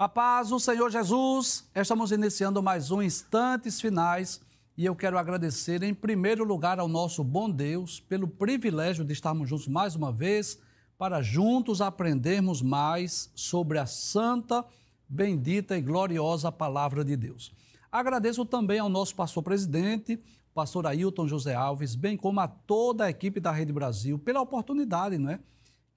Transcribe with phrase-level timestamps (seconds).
[0.00, 4.40] A paz do Senhor Jesus, estamos iniciando mais um Instantes Finais
[4.74, 9.46] e eu quero agradecer em primeiro lugar ao nosso bom Deus pelo privilégio de estarmos
[9.46, 10.58] juntos mais uma vez
[10.96, 14.64] para juntos aprendermos mais sobre a santa,
[15.06, 17.52] bendita e gloriosa palavra de Deus.
[17.92, 20.18] Agradeço também ao nosso pastor presidente,
[20.54, 25.18] pastor Ailton José Alves, bem como a toda a equipe da Rede Brasil pela oportunidade,
[25.18, 25.40] não é?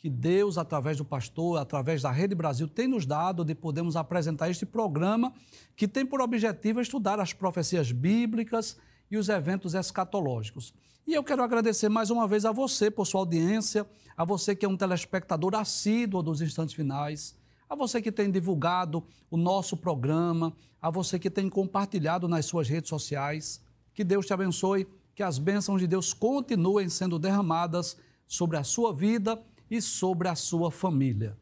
[0.04, 4.50] Que Deus, através do pastor, através da Rede Brasil, tem nos dado de podermos apresentar
[4.50, 5.34] este programa
[5.78, 8.76] que tem por objetivo estudar as profecias bíblicas
[9.10, 10.74] e os eventos escatológicos.
[11.08, 14.66] E eu quero agradecer mais uma vez a você por sua audiência, a você que
[14.66, 17.34] é um telespectador assíduo dos instantes finais,
[17.70, 22.68] a você que tem divulgado o nosso programa, a você que tem compartilhado nas suas
[22.68, 23.62] redes sociais.
[23.94, 24.86] Que Deus te abençoe,
[25.16, 27.96] que as bênçãos de Deus continuem sendo derramadas
[28.28, 31.38] sobre a sua vida e sobre a sua família.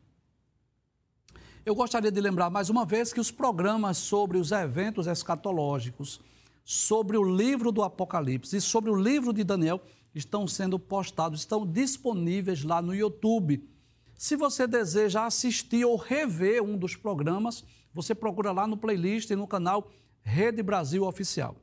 [1.64, 6.20] Eu gostaria de lembrar mais uma vez que os programas sobre os eventos escatológicos,
[6.64, 9.82] sobre o livro do Apocalipse e sobre o livro de Daniel
[10.14, 13.68] estão sendo postados, estão disponíveis lá no YouTube.
[14.16, 19.36] Se você deseja assistir ou rever um dos programas, você procura lá no playlist e
[19.36, 19.90] no canal
[20.24, 21.56] Rede Brasil Oficial.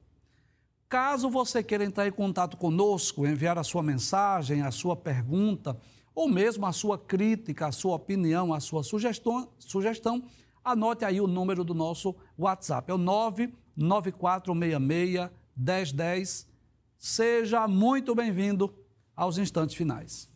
[0.89, 5.79] Caso você queira entrar em contato conosco, enviar a sua mensagem, a sua pergunta,
[6.19, 10.25] ou mesmo a sua crítica, a sua opinião, a sua sugestão, sugestão
[10.65, 12.91] anote aí o número do nosso WhatsApp.
[12.91, 16.49] É o 99466 1010.
[16.97, 18.75] Seja muito bem-vindo
[19.15, 20.29] aos instantes finais.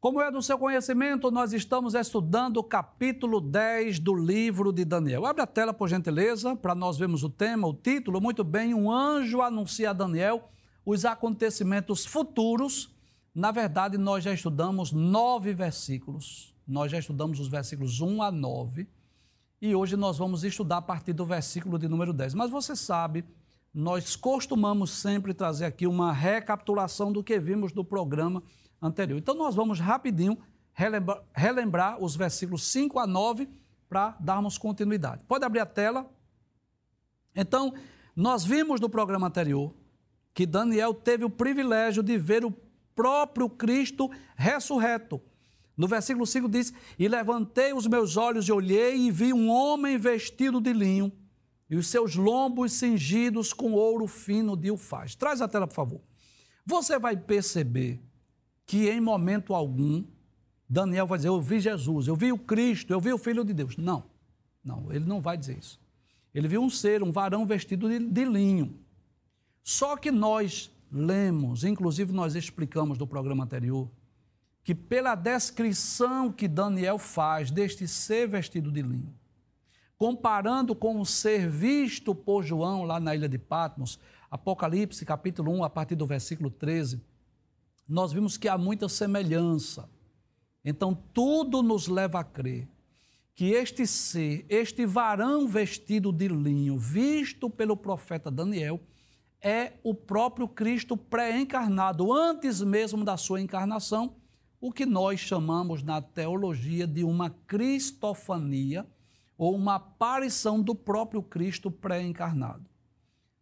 [0.00, 5.26] Como é do seu conhecimento, nós estamos estudando o capítulo 10 do livro de Daniel.
[5.26, 8.18] Abre a tela, por gentileza, para nós vermos o tema, o título.
[8.18, 10.48] Muito bem, um anjo anuncia a Daniel
[10.86, 12.91] os acontecimentos futuros
[13.34, 16.54] na verdade, nós já estudamos nove versículos.
[16.66, 18.86] Nós já estudamos os versículos 1 a 9.
[19.60, 22.34] E hoje nós vamos estudar a partir do versículo de número 10.
[22.34, 23.24] Mas você sabe,
[23.72, 28.42] nós costumamos sempre trazer aqui uma recapitulação do que vimos do programa
[28.80, 29.18] anterior.
[29.18, 30.36] Então nós vamos rapidinho
[30.74, 33.48] relembrar, relembrar os versículos 5 a 9
[33.88, 35.24] para darmos continuidade.
[35.24, 36.10] Pode abrir a tela.
[37.34, 37.72] Então,
[38.14, 39.74] nós vimos no programa anterior
[40.34, 42.50] que Daniel teve o privilégio de ver o
[42.94, 45.20] próprio Cristo ressurreto.
[45.76, 49.96] No versículo 5 diz: E levantei os meus olhos e olhei, e vi um homem
[49.98, 51.12] vestido de linho,
[51.68, 55.14] e os seus lombos cingidos com ouro fino de ufaz.
[55.14, 56.00] Traz a tela, por favor.
[56.64, 58.00] Você vai perceber
[58.66, 60.04] que em momento algum,
[60.68, 63.52] Daniel vai dizer: Eu vi Jesus, eu vi o Cristo, eu vi o Filho de
[63.52, 63.76] Deus.
[63.76, 64.04] Não,
[64.64, 65.80] não, ele não vai dizer isso.
[66.34, 68.78] Ele viu um ser, um varão vestido de, de linho.
[69.62, 73.90] Só que nós lemos, inclusive nós explicamos no programa anterior,
[74.62, 79.14] que pela descrição que Daniel faz deste ser vestido de linho,
[79.96, 83.98] comparando com o ser visto por João lá na ilha de Patmos,
[84.30, 87.02] Apocalipse capítulo 1, a partir do versículo 13,
[87.88, 89.88] nós vimos que há muita semelhança.
[90.64, 92.68] Então, tudo nos leva a crer
[93.34, 98.80] que este ser, este varão vestido de linho, visto pelo profeta Daniel,
[99.42, 104.14] é o próprio Cristo pré-encarnado, antes mesmo da sua encarnação,
[104.60, 108.86] o que nós chamamos na teologia de uma cristofania,
[109.36, 112.64] ou uma aparição do próprio Cristo pré-encarnado.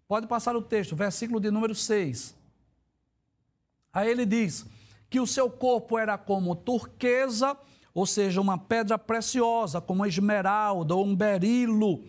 [0.09, 2.35] Pode passar o texto, versículo de número 6.
[3.93, 4.65] Aí ele diz
[5.11, 7.55] que o seu corpo era como turquesa,
[7.93, 12.03] ou seja, uma pedra preciosa, como esmeralda ou um berilo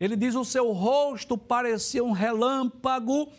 [0.00, 3.30] ele diz: o seu rosto parecia um relâmpago,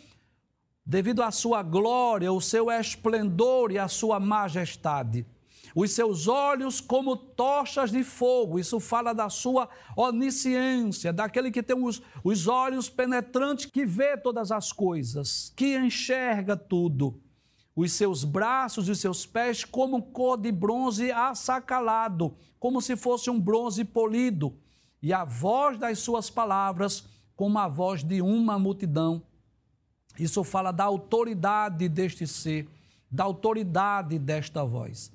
[0.86, 5.26] devido à sua glória, o seu esplendor e a sua majestade.
[5.74, 11.82] Os seus olhos como tochas de fogo, isso fala da sua onisciência, daquele que tem
[11.82, 17.18] os, os olhos penetrantes, que vê todas as coisas, que enxerga tudo.
[17.74, 23.30] Os seus braços e os seus pés como cor de bronze assacalado, como se fosse
[23.30, 24.54] um bronze polido
[25.02, 27.04] e a voz das suas palavras
[27.34, 29.22] como a voz de uma multidão.
[30.18, 32.68] Isso fala da autoridade deste ser,
[33.10, 35.10] da autoridade desta voz.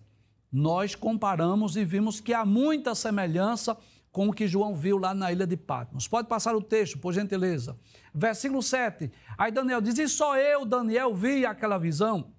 [0.52, 3.78] Nós comparamos e vimos que há muita semelhança
[4.12, 6.08] com o que João viu lá na ilha de Patmos.
[6.08, 7.78] Pode passar o texto, por gentileza.
[8.14, 9.12] Versículo 7.
[9.38, 12.32] Aí Daniel diz: E só eu, Daniel, vi aquela visão.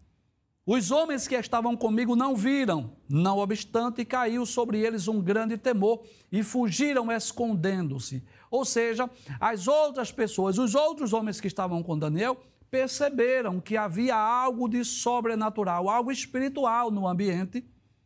[0.70, 6.02] Os homens que estavam comigo não viram, não obstante, caiu sobre eles um grande temor
[6.30, 8.22] e fugiram escondendo-se.
[8.50, 9.08] Ou seja,
[9.40, 12.38] as outras pessoas, os outros homens que estavam com Daniel,
[12.70, 17.64] perceberam que havia algo de sobrenatural, algo espiritual no ambiente,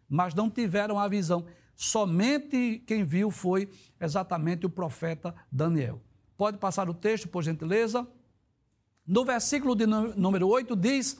[0.08, 1.44] mas não tiveram a visão.
[1.74, 3.68] somente quem viu foi
[4.00, 6.00] exatamente o profeta Daniel.
[6.36, 8.06] Pode passar o texto, por gentileza?
[9.04, 11.18] No versículo de número 8 diz: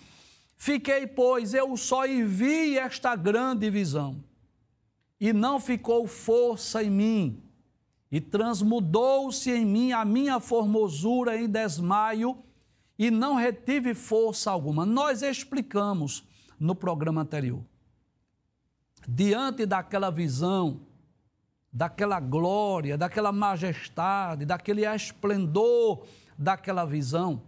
[0.65, 4.23] Fiquei, pois, eu só e vi esta grande visão,
[5.19, 7.43] e não ficou força em mim,
[8.13, 12.39] e transmudou-se em mim a minha formosura em desmaio,
[12.97, 14.87] e não retive força alguma.
[14.87, 16.23] Nós explicamos
[16.61, 17.65] no programa anterior.
[19.09, 20.83] Diante daquela visão,
[21.73, 26.07] daquela glória, daquela majestade, daquele esplendor
[26.39, 27.43] daquela visão,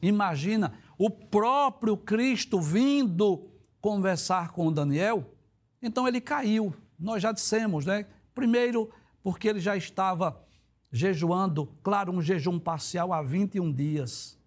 [0.00, 3.48] imagina o próprio Cristo vindo
[3.80, 5.34] conversar com Daniel.
[5.82, 6.74] Então ele caiu.
[6.98, 8.06] Nós já dissemos, né?
[8.34, 8.90] Primeiro,
[9.22, 10.42] porque ele já estava
[10.90, 14.38] jejuando, claro, um jejum parcial há 21 dias.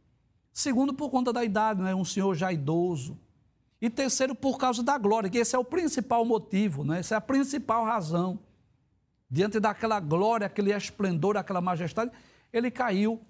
[0.54, 1.94] Segundo, por conta da idade, né?
[1.94, 3.20] um senhor já idoso.
[3.82, 7.00] E terceiro, por causa da glória, que esse é o principal motivo, né?
[7.00, 8.40] essa é a principal razão.
[9.30, 12.12] Diante daquela glória, aquele esplendor, aquela majestade,
[12.52, 13.22] ele caiu,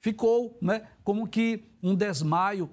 [0.00, 0.88] ficou né?
[1.04, 2.70] como que um desmaio.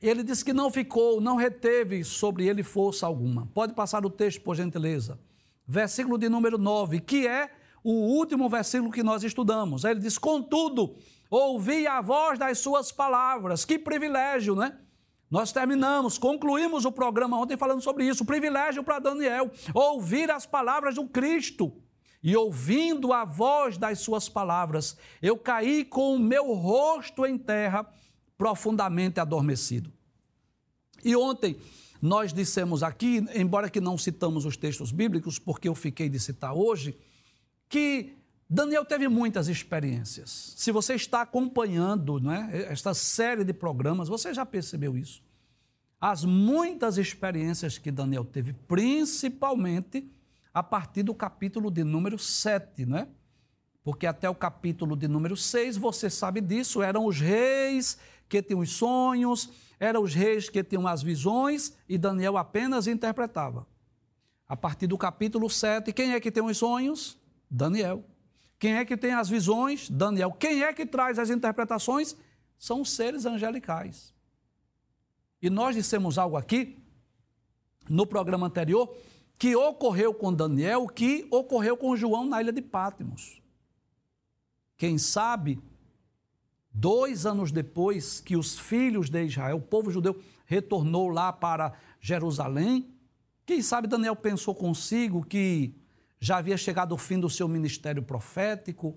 [0.00, 3.46] Ele disse que não ficou, não reteve sobre ele força alguma.
[3.54, 5.18] Pode passar o texto, por gentileza
[5.70, 7.48] versículo de número 9, que é
[7.84, 9.84] o último versículo que nós estudamos.
[9.84, 10.96] Ele diz: Contudo,
[11.30, 13.64] ouvi a voz das suas palavras.
[13.64, 14.76] Que privilégio, né?
[15.30, 18.24] Nós terminamos, concluímos o programa ontem falando sobre isso.
[18.24, 21.72] O privilégio para Daniel, ouvir as palavras do Cristo.
[22.22, 27.86] E ouvindo a voz das suas palavras, eu caí com o meu rosto em terra,
[28.36, 29.90] profundamente adormecido.
[31.02, 31.56] E ontem
[32.00, 36.54] nós dissemos aqui, embora que não citamos os textos bíblicos, porque eu fiquei de citar
[36.54, 36.98] hoje,
[37.68, 38.16] que
[38.48, 40.54] Daniel teve muitas experiências.
[40.56, 45.22] Se você está acompanhando né, esta série de programas, você já percebeu isso.
[46.00, 50.10] As muitas experiências que Daniel teve, principalmente
[50.52, 53.08] a partir do capítulo de número 7, né?
[53.82, 57.98] Porque até o capítulo de número 6, você sabe disso, eram os reis
[58.28, 63.66] que tinham os sonhos, eram os reis que tinham as visões e Daniel apenas interpretava.
[64.46, 67.16] A partir do capítulo 7, quem é que tem os sonhos?
[67.50, 68.04] Daniel.
[68.58, 69.88] Quem é que tem as visões?
[69.88, 70.32] Daniel.
[70.32, 72.14] Quem é que traz as interpretações?
[72.58, 74.12] São os seres angelicais.
[75.40, 76.76] E nós dissemos algo aqui
[77.88, 78.94] no programa anterior
[79.40, 83.42] que ocorreu com Daniel, que ocorreu com João na ilha de Pátimos.
[84.76, 85.60] Quem sabe
[86.72, 92.88] Dois anos depois que os filhos de Israel, o povo judeu, retornou lá para Jerusalém,
[93.44, 95.74] quem sabe Daniel pensou consigo que
[96.20, 98.96] já havia chegado o fim do seu ministério profético,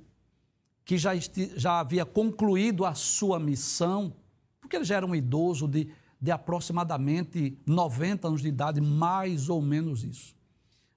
[0.85, 1.13] que já,
[1.55, 4.15] já havia concluído a sua missão,
[4.61, 5.89] porque ele já era um idoso de,
[6.23, 10.33] de aproximadamente 90 anos de idade, mais ou menos isso.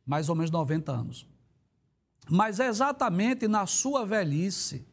[0.07, 1.27] Mais ou menos 90 anos.
[2.31, 4.87] Mas exatamente na sua velhice,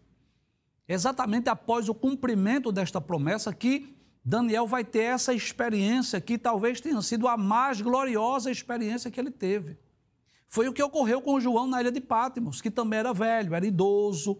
[0.87, 6.99] exatamente após o cumprimento desta promessa, que Daniel vai ter essa experiência que talvez tenha
[7.03, 9.77] sido a mais gloriosa experiência que ele teve.
[10.47, 13.67] Foi o que ocorreu com João na ilha de Pátimos, que também era velho, era
[13.67, 14.39] idoso,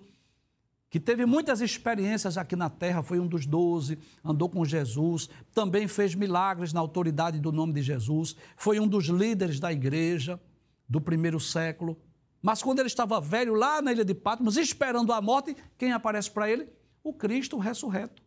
[0.93, 5.87] que teve muitas experiências aqui na terra, foi um dos doze, andou com Jesus, também
[5.87, 10.39] fez milagres na autoridade do nome de Jesus, foi um dos líderes da igreja
[10.87, 11.97] do primeiro século.
[12.43, 16.29] Mas quando ele estava velho lá na ilha de Patmos, esperando a morte, quem aparece
[16.29, 16.69] para ele?
[17.03, 18.21] O Cristo ressurreto.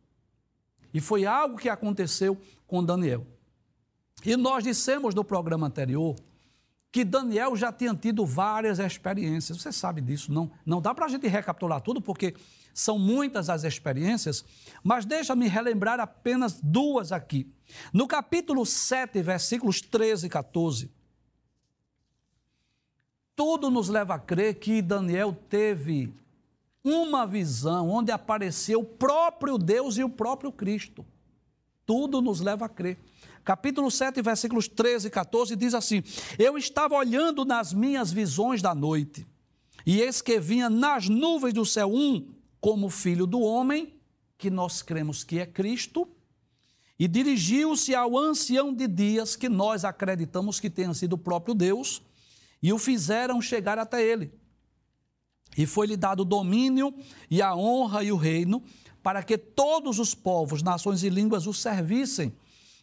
[0.93, 3.25] E foi algo que aconteceu com Daniel.
[4.25, 6.17] E nós dissemos no programa anterior
[6.97, 9.61] que Daniel já tinha tido várias experiências.
[9.61, 12.35] Você sabe disso, não, não dá para a gente recapitular tudo, porque
[12.73, 14.43] são muitas as experiências,
[14.83, 17.53] mas deixa-me relembrar apenas duas aqui.
[17.93, 20.91] No capítulo 7, versículos 13 e 14,
[23.35, 26.15] tudo nos leva a crer que Daniel teve
[26.83, 31.05] uma visão onde apareceu o próprio Deus e o próprio Cristo.
[31.87, 32.99] Tudo nos leva a crer.
[33.45, 36.03] Capítulo 7, versículos 13 e 14 diz assim:
[36.37, 39.25] Eu estava olhando nas minhas visões da noite,
[39.87, 42.29] e eis que vinha nas nuvens do céu um
[42.61, 43.95] como filho do homem,
[44.37, 46.09] que nós cremos que é Cristo,
[46.99, 52.03] e dirigiu-se ao ancião de dias, que nós acreditamos que tenha sido o próprio Deus,
[52.61, 54.33] e o fizeram chegar até ele.
[55.57, 56.93] E foi-lhe dado o domínio
[57.31, 58.63] e a honra e o reino,
[59.07, 62.35] para que todos os povos, nações e línguas o servissem.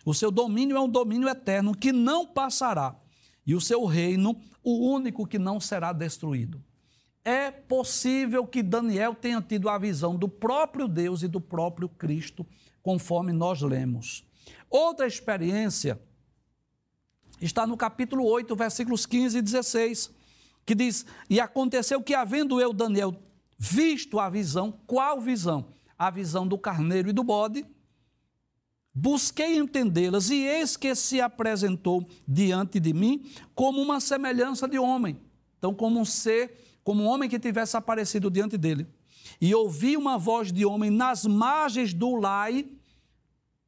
[0.05, 2.95] O seu domínio é um domínio eterno que não passará,
[3.45, 6.63] e o seu reino, o único que não será destruído.
[7.25, 12.47] É possível que Daniel tenha tido a visão do próprio Deus e do próprio Cristo,
[12.81, 14.23] conforme nós lemos.
[14.69, 16.01] Outra experiência
[17.41, 20.09] está no capítulo 8, versículos 15 e 16.
[20.65, 23.13] que diz: E aconteceu que, havendo eu, Daniel,
[23.57, 25.73] visto a visão, qual visão?
[26.03, 27.65] A visão do carneiro e do bode.
[28.93, 35.17] Busquei entendê-las, e eis que se apresentou diante de mim como uma semelhança de homem.
[35.57, 38.85] Então, como um ser, como um homem que tivesse aparecido diante dele.
[39.39, 42.67] E ouvi uma voz de homem nas margens do lai,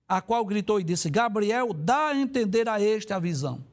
[0.06, 3.64] a qual gritou e disse: Gabriel, dá a entender a este a visão.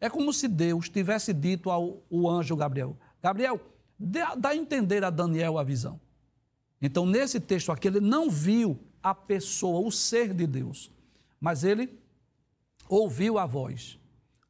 [0.00, 3.60] É como se Deus tivesse dito ao, ao anjo Gabriel: Gabriel,
[3.98, 6.00] dá, dá a entender a Daniel a visão.
[6.82, 10.90] Então, nesse texto aqui, ele não viu a pessoa, o ser de Deus,
[11.40, 11.96] mas ele
[12.88, 13.98] ouviu a voz,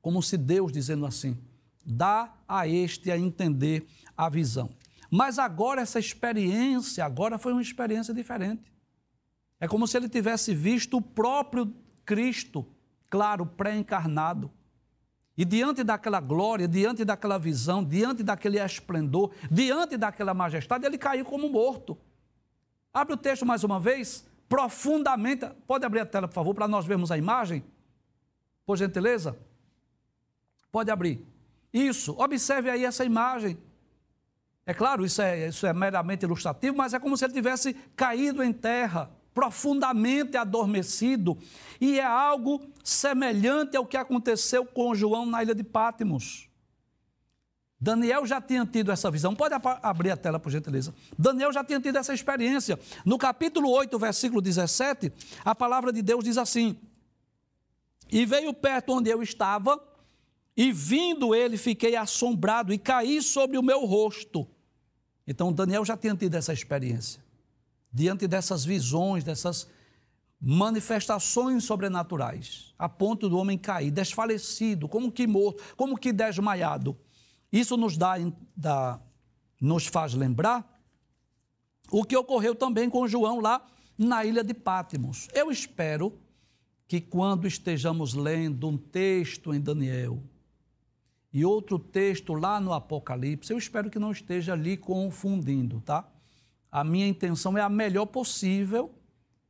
[0.01, 1.37] como se Deus dizendo assim:
[1.85, 3.87] dá a este a entender
[4.17, 4.71] a visão.
[5.11, 8.73] Mas agora essa experiência, agora foi uma experiência diferente.
[9.61, 11.73] É como se ele tivesse visto o próprio
[12.05, 12.67] Cristo,
[13.11, 14.51] claro, pré-encarnado.
[15.37, 21.25] E diante daquela glória, diante daquela visão, diante daquele esplendor, diante daquela majestade, ele caiu
[21.25, 21.97] como morto.
[22.93, 25.47] Abre o texto mais uma vez, profundamente.
[25.67, 27.65] Pode abrir a tela, por favor, para nós vermos a imagem?
[28.67, 29.39] Por gentileza?
[30.71, 31.27] Pode abrir.
[31.73, 33.59] Isso, observe aí essa imagem.
[34.67, 38.43] É claro, isso é, isso é meramente ilustrativo, mas é como se ele tivesse caído
[38.43, 41.39] em terra profundamente adormecido,
[41.81, 46.51] e é algo semelhante ao que aconteceu com João na ilha de Pátimos.
[47.83, 49.35] Daniel já tinha tido essa visão.
[49.35, 50.95] Pode abrir a tela, por gentileza.
[51.19, 52.79] Daniel já tinha tido essa experiência.
[53.05, 55.12] No capítulo 8, versículo 17,
[55.45, 56.77] a palavra de Deus diz assim:
[58.09, 59.83] E veio perto onde eu estava,
[60.57, 64.47] e vindo ele, fiquei assombrado e caí sobre o meu rosto.
[65.27, 67.21] Então, Daniel já tinha tido essa experiência
[67.93, 69.67] diante dessas visões, dessas
[70.41, 76.97] manifestações sobrenaturais, a ponto do homem cair desfalecido, como que morto, como que desmaiado.
[77.52, 78.14] Isso nos dá,
[78.56, 79.00] dá
[79.61, 80.80] nos faz lembrar
[81.90, 83.66] o que ocorreu também com João lá
[83.99, 85.28] na ilha de Pátimos.
[85.35, 86.18] Eu espero
[86.88, 90.23] que quando estejamos lendo um texto em Daniel
[91.32, 96.09] e outro texto lá no Apocalipse, eu espero que não esteja ali confundindo, tá?
[96.73, 98.94] a minha intenção é a melhor possível,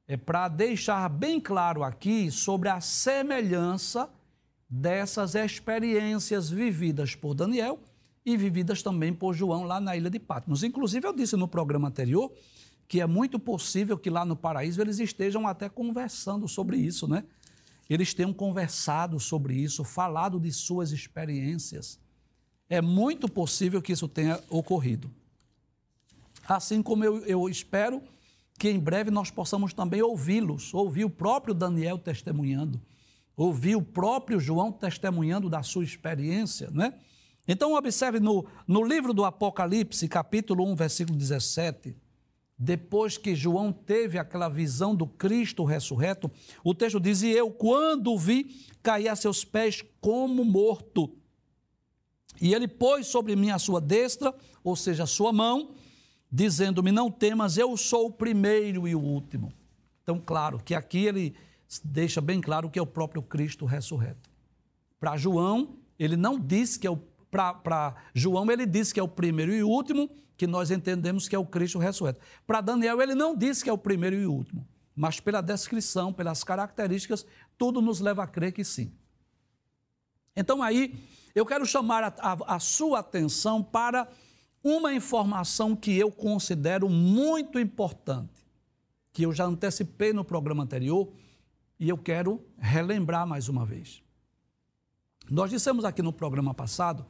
[0.09, 4.11] é para deixar bem claro aqui sobre a semelhança
[4.69, 7.79] dessas experiências vividas por Daniel
[8.25, 10.63] e vividas também por João lá na ilha de Patmos.
[10.63, 12.33] Inclusive, eu disse no programa anterior
[12.89, 17.25] que é muito possível que lá no paraíso eles estejam até conversando sobre isso, né?
[17.89, 21.99] Eles tenham conversado sobre isso, falado de suas experiências.
[22.69, 25.11] É muito possível que isso tenha ocorrido.
[26.47, 28.03] Assim como eu, eu espero
[28.59, 32.81] que em breve nós possamos também ouvi-los, ouvir o próprio Daniel testemunhando,
[33.37, 36.95] ouvir o próprio João testemunhando da sua experiência, né?
[37.47, 41.97] Então, observe no, no livro do Apocalipse, capítulo 1, versículo 17,
[42.57, 46.31] depois que João teve aquela visão do Cristo ressurreto,
[46.63, 51.13] o texto diz: E eu, quando o vi, caí a seus pés como morto.
[52.41, 54.33] E ele pôs sobre mim a sua destra,
[54.63, 55.75] ou seja, a sua mão,
[56.31, 59.53] dizendo-me: Não temas, eu sou o primeiro e o último.
[60.05, 61.35] Então, claro que aqui ele
[61.83, 64.31] deixa bem claro que é o próprio Cristo ressurreto.
[65.01, 67.01] Para João, ele não disse que é o.
[67.33, 71.39] Para João, ele disse que é o primeiro e último, que nós entendemos que é
[71.39, 72.21] o Cristo ressurreto.
[72.47, 76.45] Para Daniel, ele não disse que é o primeiro e último, mas pela descrição, pelas
[76.45, 77.25] características,
[77.57, 78.93] tudo nos leva a crer que sim.
[80.37, 80.95] Então, aí,
[81.35, 84.07] eu quero chamar a, a, a sua atenção para
[84.63, 88.47] uma informação que eu considero muito importante,
[89.11, 91.11] que eu já antecipei no programa anterior
[91.81, 94.03] e eu quero relembrar mais uma vez.
[95.31, 97.07] Nós dissemos aqui no programa passado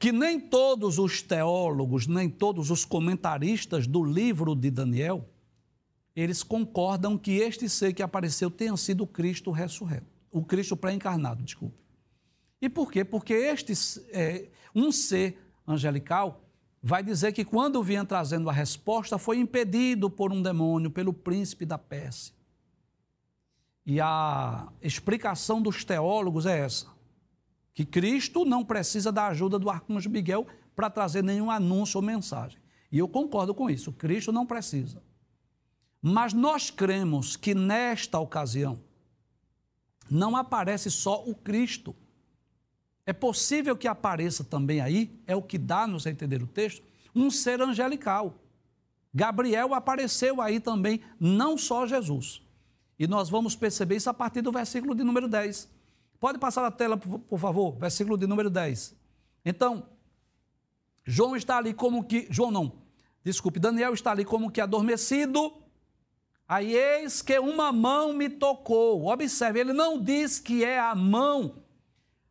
[0.00, 5.28] que nem todos os teólogos, nem todos os comentaristas do livro de Daniel,
[6.16, 11.42] eles concordam que este ser que apareceu tenha sido o Cristo ressurreto, o Cristo pré-encarnado,
[11.42, 11.76] desculpe.
[12.62, 13.04] E por quê?
[13.04, 13.74] Porque este
[14.10, 15.38] é um ser
[15.68, 16.46] angelical,
[16.82, 21.66] vai dizer que quando vinha trazendo a resposta, foi impedido por um demônio, pelo príncipe
[21.66, 22.34] da Pérsia.
[23.84, 26.86] E a explicação dos teólogos é essa:
[27.74, 32.58] que Cristo não precisa da ajuda do arcanjo Miguel para trazer nenhum anúncio ou mensagem.
[32.90, 35.02] E eu concordo com isso, Cristo não precisa.
[36.02, 38.80] Mas nós cremos que nesta ocasião
[40.10, 41.94] não aparece só o Cristo
[43.10, 46.80] é possível que apareça também aí, é o que dá-nos a entender o texto,
[47.12, 48.36] um ser angelical.
[49.12, 52.40] Gabriel apareceu aí também, não só Jesus.
[52.96, 55.68] E nós vamos perceber isso a partir do versículo de número 10.
[56.20, 58.94] Pode passar a tela, por favor, versículo de número 10.
[59.42, 59.86] Então,
[61.02, 62.26] João está ali como que.
[62.30, 62.72] João não,
[63.24, 65.52] desculpe, Daniel está ali como que adormecido.
[66.46, 69.06] Aí eis que uma mão me tocou.
[69.06, 71.62] Observe, ele não diz que é a mão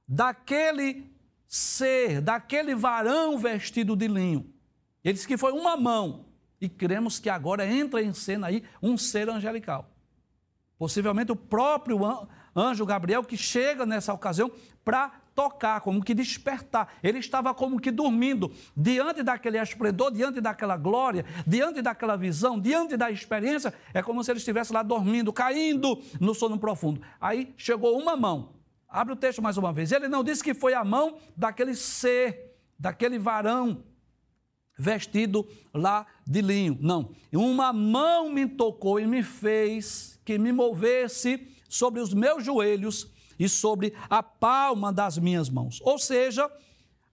[0.07, 1.09] daquele
[1.47, 4.53] ser, daquele varão vestido de linho.
[5.03, 6.25] Ele diz que foi uma mão.
[6.61, 9.89] E cremos que agora entra em cena aí um ser angelical.
[10.79, 11.99] Possivelmente o próprio
[12.55, 14.49] anjo Gabriel que chega nessa ocasião
[14.83, 16.93] para tocar, como que despertar.
[17.03, 22.95] Ele estava como que dormindo, diante daquele esplendor, diante daquela glória, diante daquela visão, diante
[22.95, 23.73] da experiência.
[23.93, 27.01] É como se ele estivesse lá dormindo, caindo no sono profundo.
[27.19, 28.53] Aí chegou uma mão.
[28.87, 29.91] Abre o texto mais uma vez.
[29.91, 33.83] Ele não disse que foi a mão daquele ser, daquele varão
[34.77, 36.77] vestido lá de linho.
[36.79, 37.11] Não.
[37.33, 43.49] Uma mão me tocou e me fez que me movesse sobre os meus joelhos e
[43.49, 45.81] sobre a palma das minhas mãos.
[45.81, 46.47] Ou seja,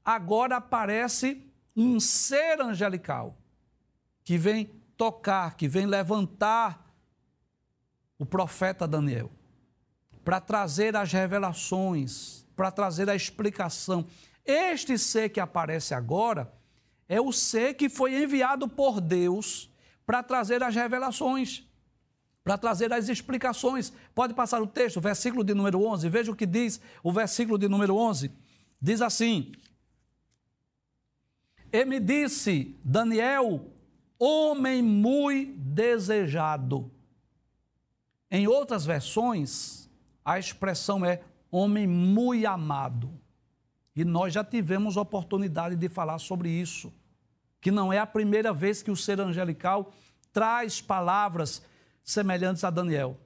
[0.04, 1.42] agora aparece
[1.74, 3.34] um ser angelical
[4.22, 4.66] que vem
[4.98, 6.94] tocar, que vem levantar
[8.18, 9.30] o profeta Daniel
[10.22, 14.06] para trazer as revelações, para trazer a explicação.
[14.44, 16.52] Este ser que aparece agora
[17.08, 19.70] é o ser que foi enviado por Deus
[20.04, 21.65] para trazer as revelações
[22.46, 23.92] para trazer as explicações.
[24.14, 27.68] Pode passar o texto, versículo de número 11, veja o que diz o versículo de
[27.68, 28.30] número 11.
[28.80, 29.50] Diz assim:
[31.72, 33.68] E me disse, Daniel,
[34.16, 36.88] homem muito desejado.
[38.30, 39.90] Em outras versões,
[40.24, 43.10] a expressão é homem muito amado.
[43.96, 46.94] E nós já tivemos oportunidade de falar sobre isso,
[47.60, 49.92] que não é a primeira vez que o ser angelical
[50.32, 51.60] traz palavras
[52.06, 53.18] semelhantes a Daniel,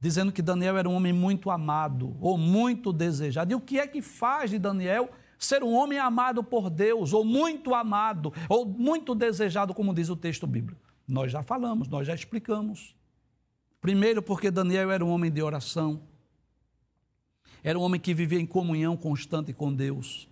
[0.00, 3.52] dizendo que Daniel era um homem muito amado ou muito desejado.
[3.52, 7.24] E o que é que faz de Daniel ser um homem amado por Deus, ou
[7.24, 10.80] muito amado, ou muito desejado, como diz o texto bíblico?
[11.06, 12.96] Nós já falamos, nós já explicamos.
[13.80, 16.02] Primeiro, porque Daniel era um homem de oração,
[17.62, 20.26] era um homem que vivia em comunhão constante com Deus.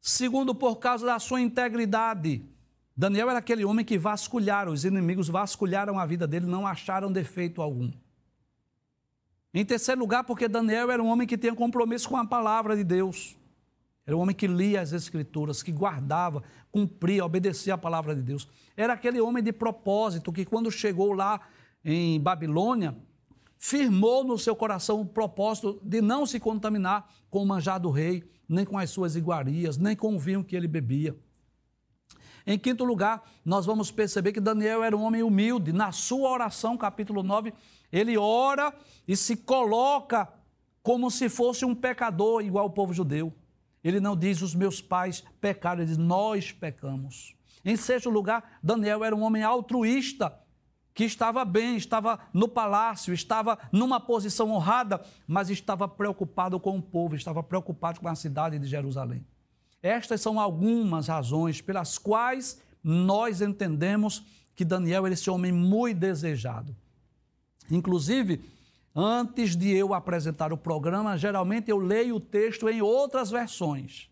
[0.00, 2.44] Segundo, por causa da sua integridade.
[2.96, 7.62] Daniel era aquele homem que vasculharam, os inimigos vasculharam a vida dele, não acharam defeito
[7.62, 7.90] algum.
[9.54, 12.84] Em terceiro lugar, porque Daniel era um homem que tinha compromisso com a palavra de
[12.84, 13.36] Deus.
[14.06, 18.48] Era um homem que lia as Escrituras, que guardava, cumpria, obedecia a palavra de Deus.
[18.76, 21.40] Era aquele homem de propósito que, quando chegou lá
[21.84, 22.96] em Babilônia,
[23.58, 28.24] firmou no seu coração o propósito de não se contaminar com o manjar do rei,
[28.48, 31.16] nem com as suas iguarias, nem com o vinho que ele bebia.
[32.46, 35.72] Em quinto lugar, nós vamos perceber que Daniel era um homem humilde.
[35.72, 37.52] Na sua oração, capítulo 9,
[37.92, 38.74] ele ora
[39.06, 40.28] e se coloca
[40.82, 43.32] como se fosse um pecador, igual o povo judeu.
[43.84, 47.34] Ele não diz os meus pais pecaram, ele diz nós pecamos.
[47.64, 50.36] Em sexto lugar, Daniel era um homem altruísta,
[50.94, 56.82] que estava bem, estava no palácio, estava numa posição honrada, mas estava preocupado com o
[56.82, 59.24] povo, estava preocupado com a cidade de Jerusalém.
[59.82, 66.76] Estas são algumas razões pelas quais nós entendemos que Daniel era esse homem muito desejado.
[67.70, 68.44] Inclusive,
[68.94, 74.08] antes de eu apresentar o programa, geralmente eu leio o texto em outras versões.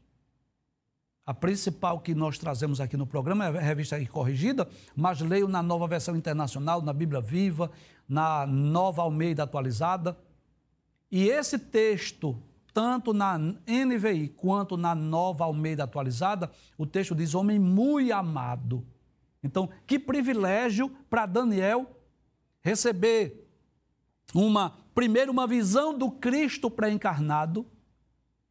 [1.26, 5.62] A principal que nós trazemos aqui no programa é a revista corrigida, mas leio na
[5.62, 7.70] nova versão internacional, na Bíblia Viva,
[8.08, 10.18] na nova Almeida atualizada.
[11.10, 12.36] E esse texto
[12.72, 18.86] tanto na NVI quanto na nova Almeida atualizada, o texto diz homem muito amado.
[19.42, 21.90] Então, que privilégio para Daniel
[22.62, 23.48] receber
[24.34, 27.66] uma primeiro uma visão do Cristo pré-encarnado,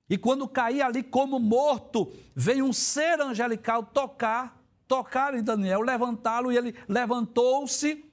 [0.09, 6.51] e quando cair ali como morto, vem um ser angelical tocar, tocar em Daniel, levantá-lo,
[6.51, 8.08] e ele levantou-se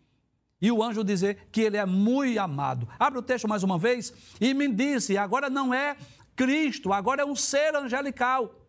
[0.61, 2.88] e o anjo dizer que ele é muito amado.
[2.99, 4.12] Abre o texto mais uma vez.
[4.40, 5.97] E me disse: agora não é
[6.35, 8.66] Cristo, agora é um ser angelical.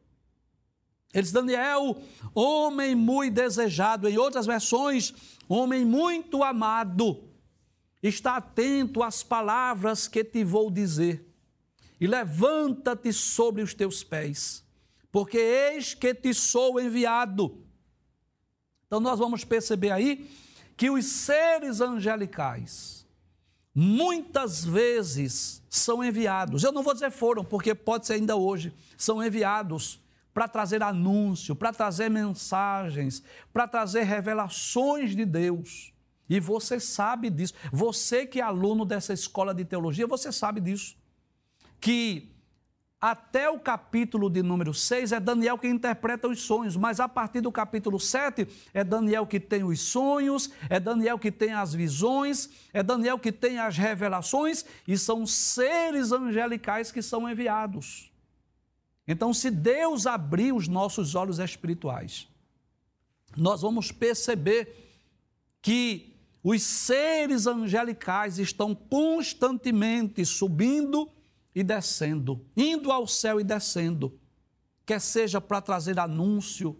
[1.14, 2.02] Ele diz: Daniel,
[2.34, 4.08] homem muito desejado.
[4.10, 5.14] Em outras versões,
[5.48, 7.24] homem muito amado.
[8.04, 11.26] Está atento às palavras que te vou dizer.
[12.00, 14.64] E levanta-te sobre os teus pés,
[15.12, 17.66] porque eis que te sou enviado.
[18.86, 20.30] Então nós vamos perceber aí
[20.78, 23.06] que os seres angelicais
[23.74, 26.64] muitas vezes são enviados.
[26.64, 28.72] Eu não vou dizer foram, porque pode ser ainda hoje.
[28.96, 30.00] São enviados
[30.34, 35.92] para trazer anúncio, para trazer mensagens, para trazer revelações de Deus.
[36.30, 37.56] E você sabe disso.
[37.72, 40.96] Você que é aluno dessa escola de teologia, você sabe disso.
[41.80, 42.32] Que
[43.00, 47.42] até o capítulo de número 6 é Daniel que interpreta os sonhos, mas a partir
[47.42, 52.50] do capítulo 7 é Daniel que tem os sonhos, é Daniel que tem as visões,
[52.74, 58.12] é Daniel que tem as revelações e são seres angelicais que são enviados.
[59.08, 62.28] Então, se Deus abrir os nossos olhos espirituais,
[63.38, 64.76] nós vamos perceber
[65.62, 71.10] que os seres angelicais estão constantemente subindo
[71.58, 74.16] e descendo, indo ao céu e descendo,
[74.86, 76.80] quer seja para trazer anúncio,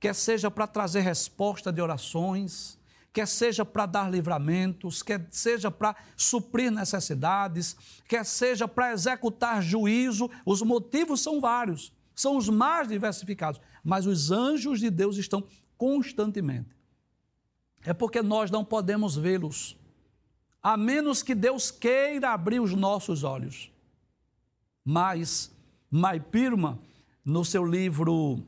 [0.00, 2.78] quer seja para trazer resposta de orações,
[3.12, 7.76] quer seja para dar livramentos, quer seja para suprir necessidades,
[8.08, 14.30] quer seja para executar juízo, os motivos são vários, são os mais diversificados, mas os
[14.30, 15.44] anjos de Deus estão
[15.76, 16.74] constantemente.
[17.84, 19.76] É porque nós não podemos vê-los,
[20.62, 23.75] a menos que Deus queira abrir os nossos olhos.
[24.88, 25.52] Mas
[25.90, 26.78] Maipirma,
[27.24, 28.38] no seu livro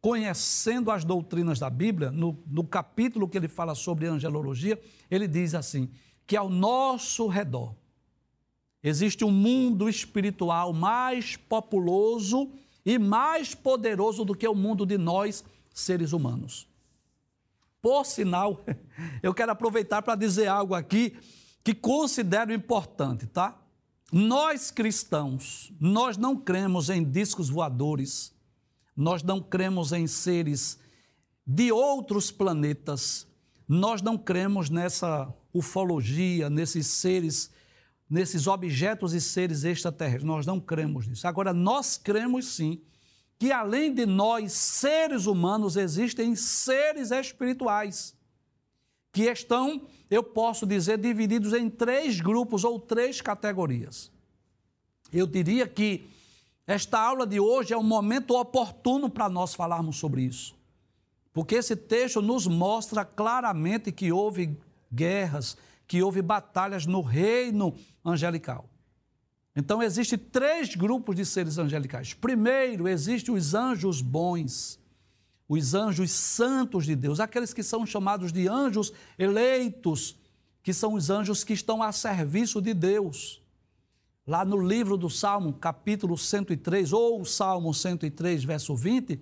[0.00, 5.54] Conhecendo as Doutrinas da Bíblia, no, no capítulo que ele fala sobre angelologia, ele diz
[5.54, 5.90] assim:
[6.26, 7.74] que ao nosso redor
[8.82, 12.50] existe um mundo espiritual mais populoso
[12.84, 16.66] e mais poderoso do que o mundo de nós, seres humanos.
[17.82, 18.64] Por sinal,
[19.22, 21.14] eu quero aproveitar para dizer algo aqui
[21.62, 23.60] que considero importante, tá?
[24.12, 28.32] Nós cristãos, nós não cremos em discos voadores,
[28.96, 30.78] nós não cremos em seres
[31.44, 33.26] de outros planetas,
[33.68, 37.50] nós não cremos nessa ufologia, nesses seres,
[38.08, 41.26] nesses objetos e seres extraterrestres, nós não cremos nisso.
[41.26, 42.80] Agora, nós cremos sim
[43.38, 48.16] que além de nós, seres humanos, existem seres espirituais
[49.16, 54.12] que estão, eu posso dizer, divididos em três grupos ou três categorias.
[55.10, 56.06] Eu diria que
[56.66, 60.54] esta aula de hoje é um momento oportuno para nós falarmos sobre isso.
[61.32, 64.54] Porque esse texto nos mostra claramente que houve
[64.92, 65.56] guerras,
[65.88, 67.74] que houve batalhas no reino
[68.04, 68.68] angelical.
[69.56, 72.12] Então, existem três grupos de seres angelicais.
[72.12, 74.78] Primeiro, existem os anjos bons
[75.48, 80.16] os anjos santos de Deus, aqueles que são chamados de anjos eleitos,
[80.62, 83.40] que são os anjos que estão a serviço de Deus.
[84.26, 89.20] Lá no livro do Salmo, capítulo 103, ou Salmo 103, verso 20,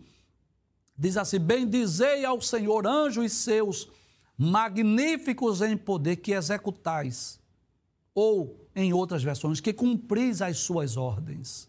[0.97, 3.91] diz assim: Bendizei ao Senhor, anjos seus,
[4.39, 7.39] magníficos em poder, que executais,
[8.15, 11.69] ou, em outras versões, que cumpris as suas ordens.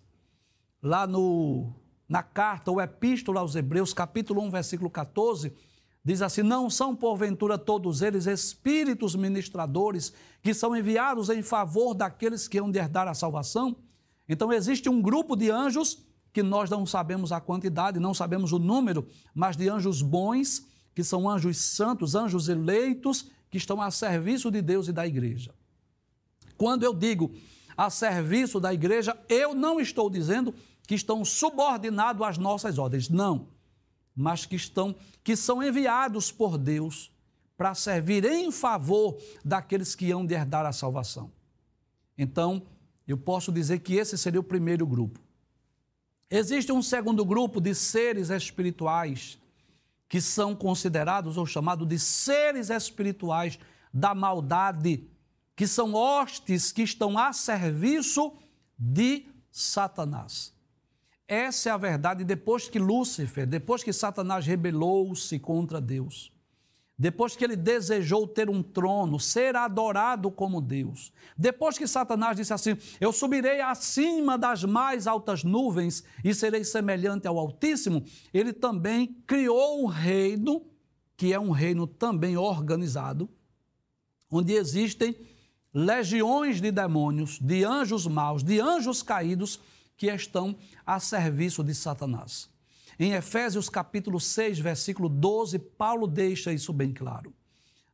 [0.82, 1.74] Lá no
[2.08, 5.52] na carta ou epístola aos Hebreus, capítulo 1, versículo 14,
[6.04, 12.48] diz assim: Não são porventura todos eles espíritos ministradores que são enviados em favor daqueles
[12.48, 13.76] que hão de herdar a salvação?
[14.28, 18.60] Então, existe um grupo de anjos que nós não sabemos a quantidade, não sabemos o
[18.60, 24.52] número, mas de anjos bons, que são anjos santos, anjos eleitos, que estão a serviço
[24.52, 25.54] de Deus e da igreja.
[26.58, 27.32] Quando eu digo
[27.78, 30.54] a serviço da igreja, eu não estou dizendo
[30.86, 33.10] que estão subordinados às nossas ordens.
[33.10, 33.48] Não,
[34.16, 37.12] mas que estão que são enviados por Deus
[37.58, 41.32] para servir em favor daqueles que hão de herdar a salvação.
[42.18, 42.64] Então,
[43.08, 45.20] eu posso dizer que esse seria o primeiro grupo.
[46.30, 49.38] Existe um segundo grupo de seres espirituais
[50.08, 53.60] que são considerados ou chamados de seres espirituais
[53.94, 55.08] da maldade,
[55.56, 58.34] que são hostes que estão a serviço
[58.78, 60.55] de Satanás.
[61.28, 66.32] Essa é a verdade depois que Lúcifer, depois que Satanás rebelou-se contra Deus,
[66.98, 72.54] depois que ele desejou ter um trono, ser adorado como Deus, depois que Satanás disse
[72.54, 79.08] assim: Eu subirei acima das mais altas nuvens e serei semelhante ao Altíssimo, ele também
[79.26, 80.64] criou um reino,
[81.18, 83.28] que é um reino também organizado,
[84.32, 85.18] onde existem
[85.74, 89.60] legiões de demônios, de anjos maus, de anjos caídos
[89.98, 90.56] que estão
[90.86, 92.50] a serviço de Satanás.
[92.98, 97.34] Em Efésios capítulo 6, versículo 12, Paulo deixa isso bem claro.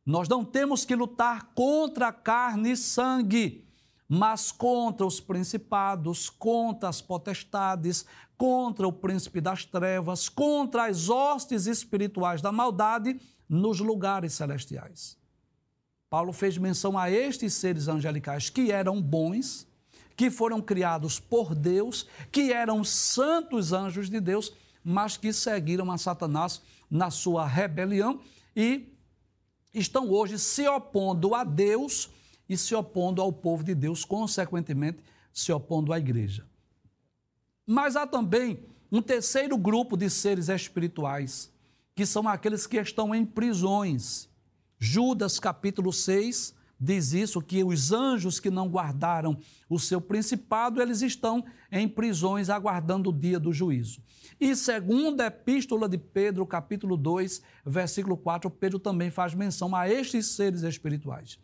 [0.04, 3.64] Nós não temos que lutar contra carne e sangue,
[4.08, 8.04] mas contra os principados, contra as potestades,
[8.36, 15.16] contra o príncipe das trevas, contra as hostes espirituais da maldade nos lugares celestiais.
[16.10, 19.66] Paulo fez menção a estes seres angelicais que eram bons,
[20.16, 24.52] que foram criados por Deus, que eram santos anjos de Deus,
[24.84, 28.20] mas que seguiram a Satanás na sua rebelião
[28.54, 28.92] e
[29.72, 32.10] estão hoje se opondo a Deus
[32.48, 34.98] e se opondo ao povo de Deus, consequentemente,
[35.32, 36.44] se opondo à igreja.
[37.66, 41.50] Mas há também um terceiro grupo de seres espirituais,
[41.94, 44.28] que são aqueles que estão em prisões.
[44.78, 51.00] Judas capítulo 6 diz isso que os anjos que não guardaram o seu principado, eles
[51.00, 54.02] estão em prisões aguardando o dia do juízo.
[54.40, 59.88] E segundo a epístola de Pedro, capítulo 2, versículo 4, Pedro também faz menção a
[59.88, 61.38] estes seres espirituais.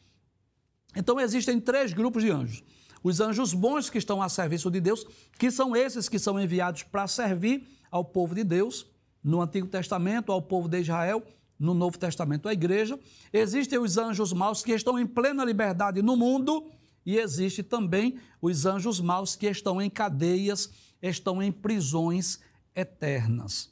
[0.97, 2.65] Então existem três grupos de anjos.
[3.01, 5.07] Os anjos bons que estão a serviço de Deus,
[5.39, 8.91] que são esses que são enviados para servir ao povo de Deus,
[9.23, 11.23] no Antigo Testamento, ao povo de Israel,
[11.59, 12.99] no Novo Testamento, à igreja.
[13.33, 16.71] Existem os anjos maus que estão em plena liberdade no mundo,
[17.05, 20.71] e existe também os anjos maus que estão em cadeias,
[21.03, 22.41] estão em prisões
[22.75, 23.71] eternas,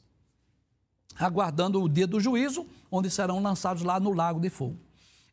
[1.15, 4.79] aguardando o dia do juízo, onde serão lançados lá no lago de fogo.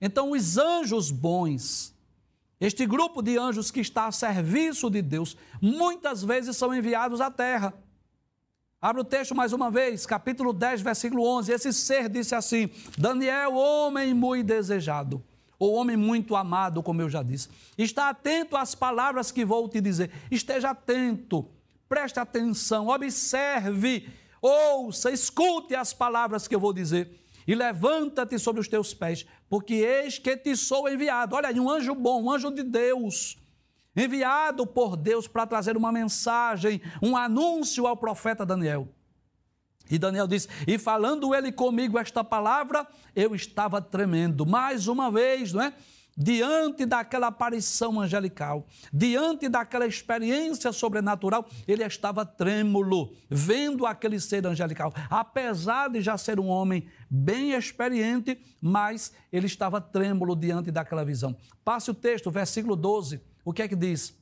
[0.00, 1.94] Então, os anjos bons,
[2.60, 7.30] este grupo de anjos que está a serviço de Deus, muitas vezes são enviados à
[7.30, 7.74] terra.
[8.84, 11.50] Abre o texto mais uma vez, capítulo 10, versículo 11.
[11.50, 12.68] Esse ser disse assim:
[12.98, 15.24] Daniel, homem muito desejado,
[15.58, 19.80] ou homem muito amado, como eu já disse, está atento às palavras que vou te
[19.80, 20.10] dizer.
[20.30, 21.48] Esteja atento,
[21.88, 24.06] preste atenção, observe,
[24.42, 27.10] ouça, escute as palavras que eu vou dizer
[27.46, 31.34] e levanta-te sobre os teus pés, porque eis que te sou enviado.
[31.36, 33.38] Olha aí, um anjo bom, um anjo de Deus,
[33.96, 38.88] enviado por Deus para trazer uma mensagem, um anúncio ao profeta Daniel.
[39.90, 44.46] E Daniel diz: E falando ele comigo esta palavra, eu estava tremendo.
[44.46, 45.74] Mais uma vez, não é?
[46.16, 54.92] diante daquela aparição angelical, diante daquela experiência sobrenatural, ele estava trêmulo, vendo aquele ser angelical.
[55.10, 61.36] Apesar de já ser um homem bem experiente, mas ele estava trêmulo diante daquela visão.
[61.64, 63.20] Passe o texto, versículo 12.
[63.44, 64.14] O que é que diz?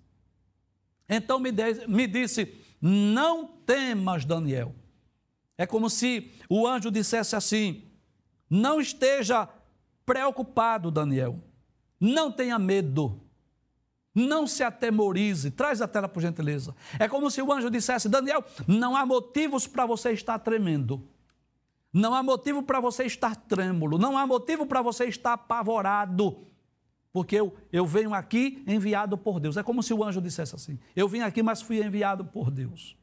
[1.08, 4.74] Então me, de, me disse: Não temas, Daniel.
[5.56, 7.84] É como se o anjo dissesse assim:
[8.50, 9.48] Não esteja
[10.04, 11.38] preocupado, Daniel
[12.02, 13.20] não tenha medo.
[14.12, 15.52] Não se atemorize.
[15.52, 16.74] Traz a tela, por gentileza.
[16.98, 21.08] É como se o anjo dissesse: Daniel, não há motivos para você estar tremendo.
[21.92, 23.98] Não há motivo para você estar trêmulo.
[23.98, 26.46] Não há motivo para você estar apavorado.
[27.12, 29.56] Porque eu, eu venho aqui enviado por Deus.
[29.56, 32.96] É como se o anjo dissesse assim: Eu vim aqui, mas fui enviado por Deus.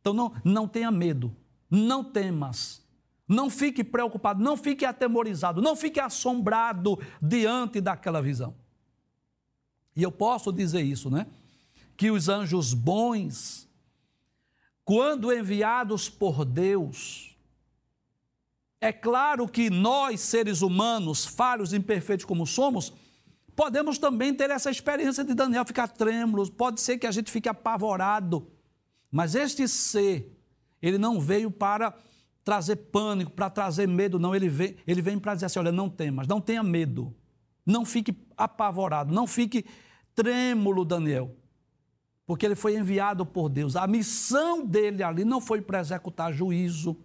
[0.00, 1.34] Então não, não tenha medo.
[1.70, 2.84] Não temas.
[3.26, 8.54] Não fique preocupado, não fique atemorizado, não fique assombrado diante daquela visão.
[9.96, 11.26] E eu posso dizer isso, né?
[11.96, 13.66] Que os anjos bons,
[14.84, 17.34] quando enviados por Deus,
[18.78, 22.92] é claro que nós, seres humanos, falhos, imperfeitos como somos,
[23.54, 27.48] podemos também ter essa experiência de Daniel ficar trêmulo, pode ser que a gente fique
[27.48, 28.50] apavorado,
[29.10, 30.36] mas este ser,
[30.82, 31.94] ele não veio para
[32.44, 34.34] trazer pânico, para trazer medo, não.
[34.34, 37.14] Ele vem, ele vem para dizer assim: olha, não temas, não tenha medo,
[37.64, 39.64] não fique apavorado, não fique
[40.14, 41.34] trêmulo, Daniel,
[42.26, 43.76] porque ele foi enviado por Deus.
[43.76, 46.96] A missão dele ali não foi para executar juízo,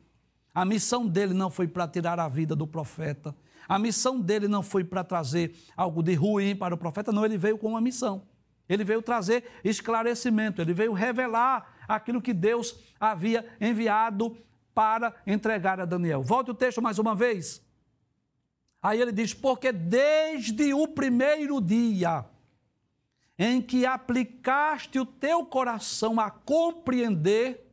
[0.60, 3.34] a missão dele não foi para tirar a vida do profeta,
[3.66, 7.38] a missão dele não foi para trazer algo de ruim para o profeta, não, ele
[7.38, 8.28] veio com uma missão.
[8.68, 14.38] Ele veio trazer esclarecimento, ele veio revelar aquilo que Deus havia enviado
[14.74, 16.22] para entregar a Daniel.
[16.22, 17.66] Volte o texto mais uma vez.
[18.84, 22.26] Aí ele diz: Porque desde o primeiro dia
[23.38, 27.69] em que aplicaste o teu coração a compreender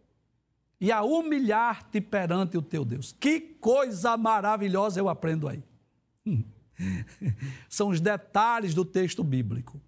[0.80, 3.14] e a humilhar-te perante o teu Deus.
[3.18, 5.62] Que coisa maravilhosa eu aprendo aí.
[7.68, 9.80] São os detalhes do texto bíblico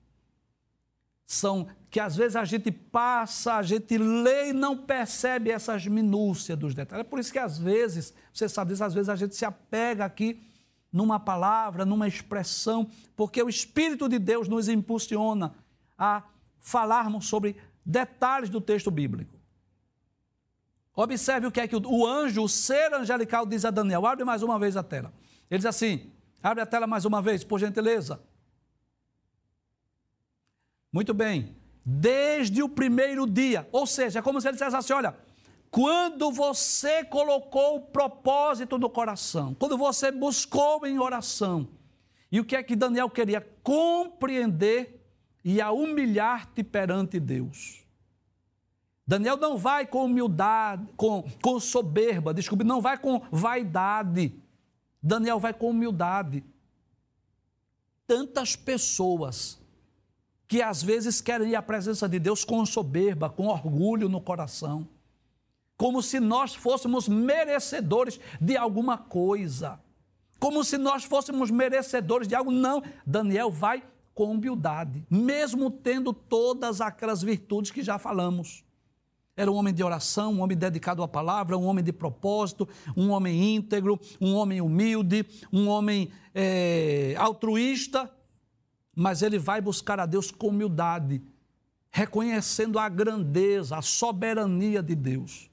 [1.29, 6.59] são que às vezes a gente passa, a gente lê e não percebe essas minúcias
[6.59, 7.05] dos detalhes.
[7.05, 10.07] É por isso que às vezes, você sabe disso, às vezes a gente se apega
[10.07, 10.43] aqui
[10.91, 15.55] numa palavra, numa expressão, porque o Espírito de Deus nos impulsiona
[15.99, 16.23] a
[16.59, 19.38] falarmos sobre detalhes do texto bíblico.
[21.01, 24.05] Observe o que é que o anjo, o ser angelical, diz a Daniel.
[24.05, 25.13] Abre mais uma vez a tela.
[25.49, 26.11] Ele diz assim:
[26.43, 28.21] abre a tela mais uma vez, por gentileza.
[30.93, 31.55] Muito bem.
[31.87, 33.69] Desde o primeiro dia.
[33.71, 35.17] Ou seja, é como se ele dissesse assim: olha,
[35.71, 41.69] quando você colocou o propósito no coração, quando você buscou em oração,
[42.33, 43.41] e o que é que Daniel queria?
[43.63, 45.01] Compreender
[45.45, 47.87] e a humilhar-te perante Deus.
[49.09, 54.35] Daniel não vai com humildade, com, com soberba, desculpe, não vai com vaidade.
[55.03, 56.45] Daniel vai com humildade.
[58.07, 59.59] Tantas pessoas
[60.47, 64.87] que às vezes querem ir à presença de Deus com soberba, com orgulho no coração,
[65.75, 69.81] como se nós fôssemos merecedores de alguma coisa,
[70.39, 72.51] como se nós fôssemos merecedores de algo.
[72.51, 73.83] Não, Daniel vai
[74.15, 78.68] com humildade, mesmo tendo todas aquelas virtudes que já falamos.
[79.39, 83.11] Era um homem de oração, um homem dedicado à palavra, um homem de propósito, um
[83.11, 88.13] homem íntegro, um homem humilde, um homem é, altruísta,
[88.93, 91.23] mas ele vai buscar a Deus com humildade,
[91.89, 95.49] reconhecendo a grandeza, a soberania de Deus.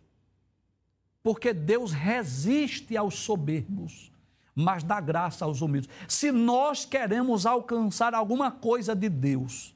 [1.21, 4.11] Porque Deus resiste aos soberbos,
[4.55, 5.91] mas dá graça aos humildes.
[6.07, 9.74] Se nós queremos alcançar alguma coisa de Deus,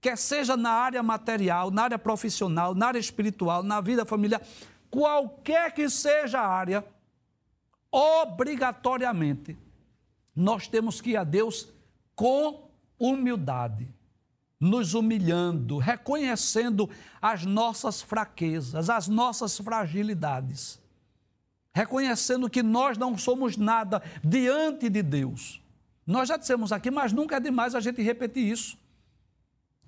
[0.00, 4.42] quer seja na área material, na área profissional, na área espiritual, na vida familiar,
[4.90, 6.84] qualquer que seja a área,
[7.90, 9.56] obrigatoriamente
[10.38, 11.68] nós temos que ir a Deus
[12.14, 13.88] com humildade,
[14.60, 16.88] nos humilhando, reconhecendo
[17.20, 20.80] as nossas fraquezas, as nossas fragilidades,
[21.74, 25.60] reconhecendo que nós não somos nada diante de Deus.
[26.06, 28.77] Nós já dissemos aqui, mas nunca é demais a gente repetir isso.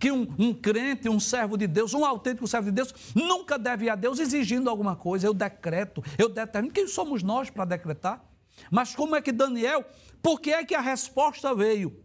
[0.01, 3.85] Que um, um crente, um servo de Deus, um autêntico servo de Deus, nunca deve
[3.85, 5.27] ir a Deus exigindo alguma coisa.
[5.27, 6.75] Eu decreto, eu determino.
[6.75, 8.25] Quem somos nós para decretar?
[8.71, 9.85] Mas como é que Daniel,
[10.21, 12.05] por que é que a resposta veio?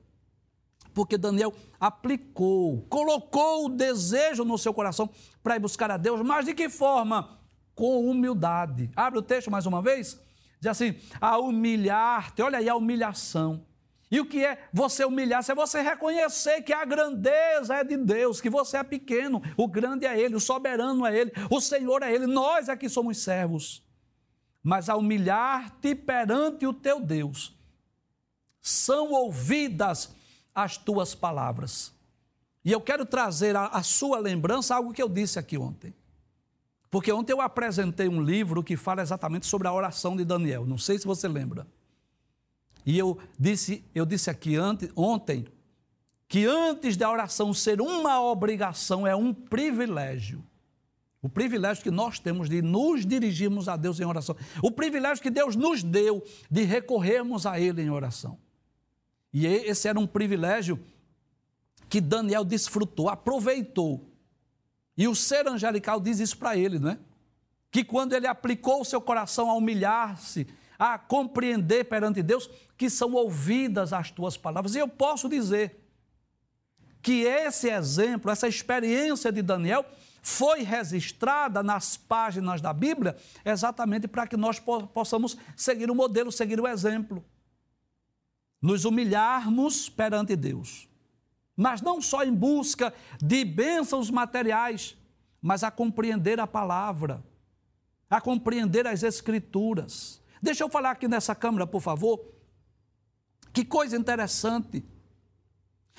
[0.95, 5.09] porque Daniel aplicou, colocou o desejo no seu coração
[5.43, 7.37] para ir buscar a Deus, mas de que forma?
[7.75, 8.89] Com humildade.
[8.95, 10.17] Abre o texto mais uma vez.
[10.61, 13.65] Diz assim: a humilhar-te, olha aí a humilhação.
[14.09, 15.51] E o que é você humilhar-se?
[15.51, 20.05] É você reconhecer que a grandeza é de Deus, que você é pequeno, o grande
[20.05, 23.83] é Ele, o soberano é Ele, o Senhor é Ele, nós que somos servos.
[24.61, 27.55] Mas a humilhar-te perante o teu Deus,
[28.61, 30.11] são ouvidas
[30.53, 31.93] as tuas palavras.
[32.63, 35.93] E eu quero trazer à sua lembrança algo que eu disse aqui ontem.
[36.89, 40.65] Porque ontem eu apresentei um livro que fala exatamente sobre a oração de Daniel.
[40.65, 41.67] Não sei se você lembra.
[42.85, 44.55] E eu disse, eu disse aqui
[44.95, 45.45] ontem
[46.27, 50.45] que antes da oração ser uma obrigação, é um privilégio.
[51.21, 54.35] O privilégio que nós temos de nos dirigirmos a Deus em oração.
[54.61, 58.37] O privilégio que Deus nos deu de recorrermos a Ele em oração.
[59.33, 60.79] E esse era um privilégio
[61.89, 64.09] que Daniel desfrutou, aproveitou.
[64.97, 66.99] E o ser angelical diz isso para ele, não é?
[67.69, 70.47] Que quando ele aplicou o seu coração a humilhar-se,
[70.79, 74.75] a compreender perante Deus, que são ouvidas as tuas palavras.
[74.75, 75.81] E eu posso dizer
[77.01, 79.85] que esse exemplo, essa experiência de Daniel,
[80.21, 86.59] foi registrada nas páginas da Bíblia exatamente para que nós possamos seguir o modelo, seguir
[86.59, 87.23] o exemplo
[88.65, 90.89] nos humilharmos perante Deus.
[91.55, 94.97] Mas não só em busca de bênçãos materiais,
[95.39, 97.23] mas a compreender a palavra,
[98.09, 100.19] a compreender as Escrituras.
[100.41, 102.34] Deixa eu falar aqui nessa câmara, por favor.
[103.55, 104.83] Que coisa interessante.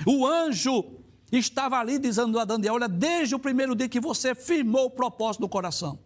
[0.06, 1.00] O anjo
[1.32, 5.40] estava ali dizendo a Daniel: Olha, desde o primeiro dia que você firmou o propósito
[5.40, 5.98] do coração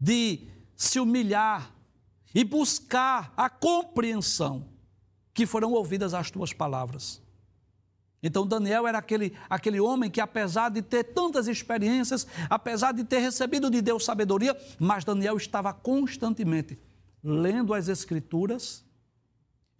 [0.00, 1.72] de se humilhar
[2.34, 4.66] e buscar a compreensão
[5.32, 7.22] que foram ouvidas as tuas palavras.
[8.20, 13.20] Então Daniel era aquele, aquele homem que, apesar de ter tantas experiências, apesar de ter
[13.20, 16.76] recebido de Deus sabedoria, mas Daniel estava constantemente
[17.22, 18.84] lendo as Escrituras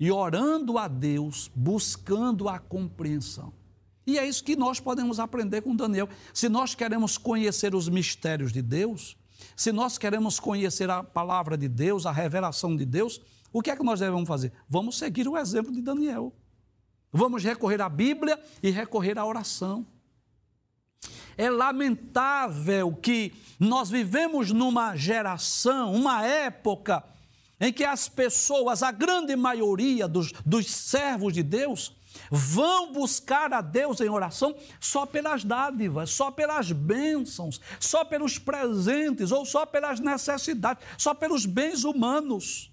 [0.01, 3.53] e orando a Deus, buscando a compreensão.
[4.07, 6.09] E é isso que nós podemos aprender com Daniel.
[6.33, 9.15] Se nós queremos conhecer os mistérios de Deus,
[9.55, 13.21] se nós queremos conhecer a palavra de Deus, a revelação de Deus,
[13.53, 14.53] o que é que nós devemos fazer?
[14.67, 16.33] Vamos seguir o exemplo de Daniel.
[17.13, 19.87] Vamos recorrer à Bíblia e recorrer à oração.
[21.37, 27.05] É lamentável que nós vivemos numa geração, uma época,
[27.61, 31.95] em que as pessoas, a grande maioria dos, dos servos de Deus,
[32.31, 39.31] vão buscar a Deus em oração só pelas dádivas, só pelas bênçãos, só pelos presentes
[39.31, 42.73] ou só pelas necessidades, só pelos bens humanos.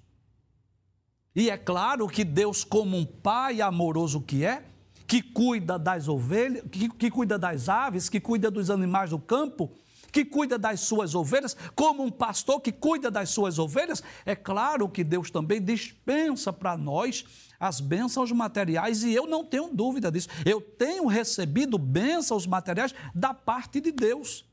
[1.36, 4.64] E é claro que Deus, como um pai amoroso que é,
[5.06, 9.72] que cuida das ovelhas, que, que cuida das aves, que cuida dos animais do campo,
[10.12, 14.90] que cuida das suas ovelhas, como um pastor que cuida das suas ovelhas, é claro
[14.90, 17.26] que Deus também dispensa para nós
[17.60, 20.30] as bênçãos materiais e eu não tenho dúvida disso.
[20.46, 24.46] Eu tenho recebido bênçãos materiais da parte de Deus.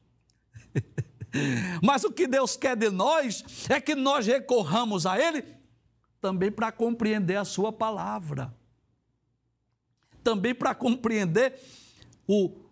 [1.83, 5.45] Mas o que Deus quer de nós é que nós recorramos a Ele
[6.21, 8.55] também para compreender a Sua palavra,
[10.23, 11.61] também para compreender
[12.27, 12.64] o,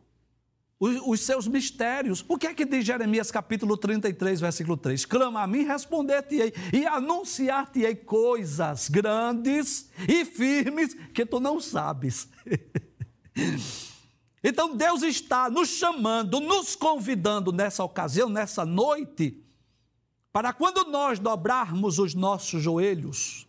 [0.83, 2.25] os, os seus mistérios.
[2.27, 5.05] O que é que diz Jeremias capítulo 33, versículo 3?
[5.07, 12.29] Clama a mim, responder-te-ei e anunciar-te-ei coisas grandes e firmes que tu não sabes.
[14.45, 19.41] Então Deus está nos chamando, nos convidando nessa ocasião, nessa noite,
[20.33, 23.47] para quando nós dobrarmos os nossos joelhos,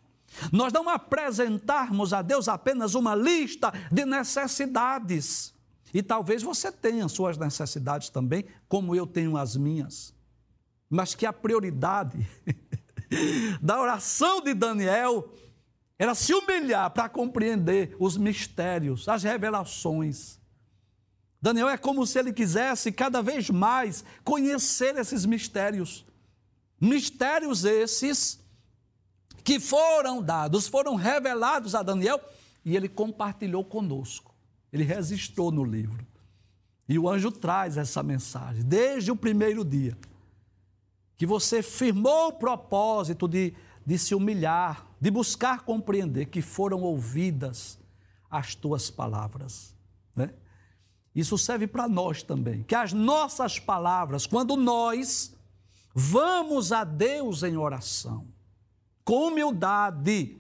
[0.52, 5.52] nós não apresentarmos a Deus apenas uma lista de necessidades.
[5.94, 10.14] E talvez você tenha suas necessidades também, como eu tenho as minhas.
[10.90, 12.18] Mas que a prioridade
[13.62, 15.32] da oração de Daniel
[16.00, 20.40] era se humilhar para compreender os mistérios, as revelações.
[21.40, 26.06] Daniel é como se ele quisesse cada vez mais conhecer esses mistérios.
[26.82, 28.40] Mistérios esses
[29.44, 32.20] que foram dados, foram revelados a Daniel
[32.66, 34.33] e ele compartilhou conosco.
[34.74, 36.04] Ele registrou no livro.
[36.90, 39.96] E o anjo traz essa mensagem, desde o primeiro dia,
[41.16, 43.54] que você firmou o propósito de,
[43.86, 47.80] de se humilhar, de buscar compreender que foram ouvidas
[48.30, 49.76] as tuas palavras.
[50.16, 50.34] Né?
[51.16, 55.36] Isso serve para nós também, que as nossas palavras, quando nós
[55.94, 58.28] vamos a Deus em oração,
[59.06, 60.38] com humildade,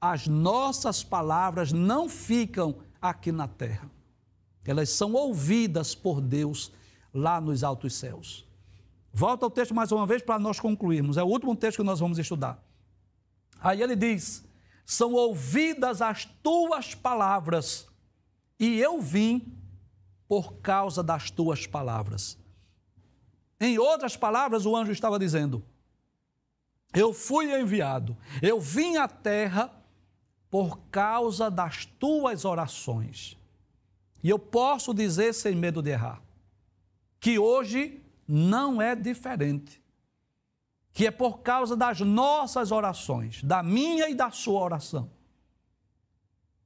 [0.00, 3.90] as nossas palavras não ficam aqui na terra.
[4.64, 6.72] Elas são ouvidas por Deus
[7.12, 8.46] lá nos altos céus.
[9.12, 11.16] Volta ao texto mais uma vez para nós concluirmos.
[11.16, 12.62] É o último texto que nós vamos estudar.
[13.60, 14.44] Aí ele diz:
[14.84, 17.86] São ouvidas as tuas palavras,
[18.58, 19.56] e eu vim
[20.28, 22.36] por causa das tuas palavras.
[23.58, 25.64] Em outras palavras, o anjo estava dizendo:
[26.92, 29.72] Eu fui enviado, eu vim à terra
[30.56, 33.36] por causa das tuas orações.
[34.24, 36.22] E eu posso dizer sem medo de errar,
[37.20, 39.82] que hoje não é diferente.
[40.94, 45.10] Que é por causa das nossas orações, da minha e da sua oração,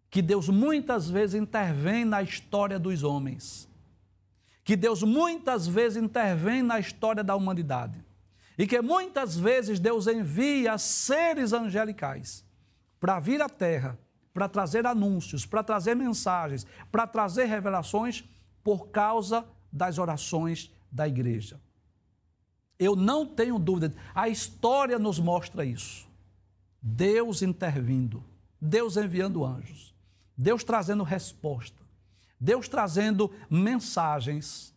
[0.09, 3.69] que Deus muitas vezes intervém na história dos homens.
[4.63, 8.05] Que Deus muitas vezes intervém na história da humanidade.
[8.57, 12.49] E que muitas vezes Deus envia seres angelicais
[13.01, 13.99] para vir à terra,
[14.33, 18.23] para trazer anúncios, para trazer mensagens, para trazer revelações
[18.63, 21.61] por causa das orações da igreja.
[22.79, 26.09] Eu não tenho dúvida, a história nos mostra isso.
[26.81, 28.23] Deus intervindo,
[28.61, 29.95] Deus enviando anjos,
[30.37, 31.83] Deus trazendo resposta,
[32.39, 34.75] Deus trazendo mensagens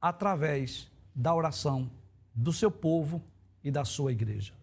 [0.00, 1.90] através da oração
[2.32, 3.24] do seu povo
[3.64, 4.55] e da sua igreja.